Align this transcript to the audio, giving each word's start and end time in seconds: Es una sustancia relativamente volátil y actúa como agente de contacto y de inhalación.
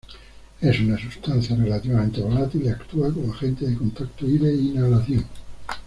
Es 0.61 0.79
una 0.79 0.97
sustancia 0.97 1.55
relativamente 1.55 2.21
volátil 2.21 2.63
y 2.63 2.69
actúa 2.69 3.13
como 3.13 3.31
agente 3.31 3.67
de 3.67 3.77
contacto 3.77 4.25
y 4.25 4.39
de 4.39 4.51
inhalación. 4.55 5.25